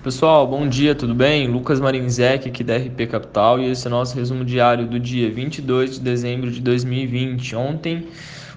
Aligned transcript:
Pessoal, 0.00 0.46
bom 0.46 0.68
dia, 0.68 0.94
tudo 0.94 1.12
bem? 1.12 1.48
Lucas 1.48 1.80
Marinzec 1.80 2.48
aqui 2.48 2.62
da 2.62 2.76
RP 2.76 3.08
Capital 3.10 3.58
e 3.58 3.68
esse 3.68 3.84
é 3.84 3.88
o 3.88 3.90
nosso 3.90 4.14
resumo 4.14 4.44
diário 4.44 4.86
do 4.86 5.00
dia 5.00 5.28
22 5.28 5.94
de 5.94 6.00
dezembro 6.00 6.52
de 6.52 6.60
2020. 6.60 7.56
Ontem, 7.56 8.06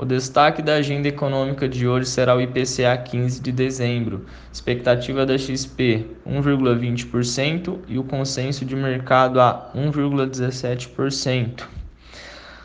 O 0.02 0.04
destaque 0.06 0.62
da 0.62 0.76
agenda 0.76 1.08
econômica 1.08 1.68
de 1.68 1.86
hoje 1.86 2.06
será 2.06 2.34
o 2.34 2.40
IPCA 2.40 2.96
15 2.96 3.38
de 3.38 3.52
dezembro, 3.52 4.24
expectativa 4.50 5.26
da 5.26 5.36
XP 5.36 6.06
1,20% 6.26 7.80
e 7.86 7.98
o 7.98 8.04
consenso 8.04 8.64
de 8.64 8.74
mercado 8.74 9.38
a 9.38 9.70
1,17%. 9.76 11.64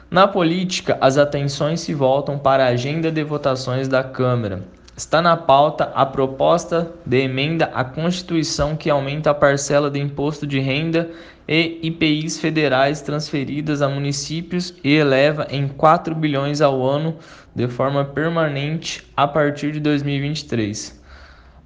Na 0.10 0.26
política, 0.30 0.98
as 1.02 1.18
atenções 1.18 1.82
se 1.82 1.94
voltam 1.94 2.40
para 2.40 2.64
a 2.64 2.70
agenda 2.70 3.12
de 3.12 3.22
votações 3.22 3.90
da 3.90 4.02
Câmara 4.02 4.64
está 4.96 5.22
na 5.22 5.36
pauta 5.36 5.92
a 5.94 6.06
proposta 6.06 6.92
de 7.06 7.22
emenda 7.22 7.66
à 7.74 7.84
Constituição 7.84 8.76
que 8.76 8.90
aumenta 8.90 9.32
a 9.32 9.34
parcela 9.34 9.92
de 9.92 10.00
imposto 10.00 10.48
de 10.48 10.60
renda 10.60 11.12
e 11.48 11.80
IPIs 11.84 12.40
federais 12.40 13.02
transferidas 13.02 13.82
a 13.82 13.90
municípios 13.90 14.74
e 14.84 14.94
eleva 14.94 15.48
em 15.50 15.68
4 15.68 16.16
bilhões 16.16 16.62
ao 16.62 16.84
ano 16.86 17.18
de 17.54 17.68
forma 17.68 18.06
permanente 18.06 19.06
a 19.16 19.28
partir 19.28 19.72
de 19.72 19.80
2023 19.80 21.04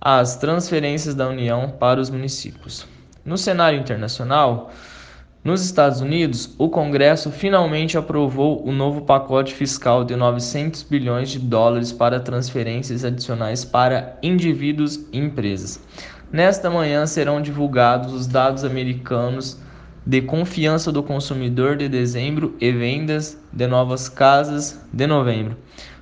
as 0.02 0.38
transferências 0.38 1.14
da 1.14 1.28
União 1.28 1.70
para 1.70 2.00
os 2.00 2.10
municípios. 2.10 2.88
No 3.26 3.38
cenário 3.38 3.80
internacional, 3.80 4.72
nos 5.50 5.66
Estados 5.66 6.00
Unidos, 6.00 6.54
o 6.60 6.70
Congresso 6.70 7.32
finalmente 7.32 7.98
aprovou 7.98 8.64
o 8.64 8.72
novo 8.72 9.02
pacote 9.02 9.52
fiscal 9.56 10.04
de 10.04 10.16
900 10.16 10.84
bilhões 10.84 11.32
de 11.32 11.40
dólares 11.40 11.92
para 11.92 12.20
transferências 12.20 13.04
adicionais 13.04 13.66
para 13.66 14.16
indivíduos 14.22 15.00
e 15.12 15.18
empresas. 15.18 15.80
Nesta 16.32 16.70
manhã 16.70 17.08
serão 17.08 17.42
divulgados 17.42 18.14
os 18.14 18.28
dados 18.28 18.64
americanos 18.64 19.60
de 20.06 20.22
confiança 20.22 20.92
do 20.92 21.02
consumidor 21.02 21.76
de 21.76 21.90
dezembro 21.90 22.56
e 22.62 22.72
vendas 22.72 23.36
de 23.52 23.66
novas 23.66 24.08
casas 24.08 24.80
de 24.94 25.08
novembro. 25.08 25.58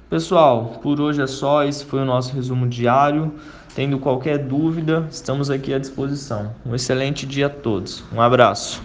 Pessoal, 0.10 0.78
por 0.84 1.00
hoje 1.00 1.22
é 1.22 1.28
só. 1.28 1.64
Esse 1.64 1.86
foi 1.86 2.02
o 2.02 2.06
nosso 2.06 2.36
resumo 2.36 2.68
diário. 2.68 3.34
Tendo 3.74 3.98
qualquer 3.98 4.40
dúvida, 4.40 5.08
estamos 5.10 5.50
aqui 5.50 5.74
à 5.74 5.80
disposição. 5.80 6.54
Um 6.66 6.76
excelente 6.76 7.26
dia 7.26 7.46
a 7.46 7.50
todos. 7.50 8.04
Um 8.14 8.20
abraço. 8.20 8.82